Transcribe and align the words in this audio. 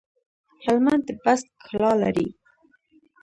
هلمند 0.63 1.03
د 1.07 1.09
بست 1.23 1.47
کلا 1.65 1.91
لري 2.03 2.27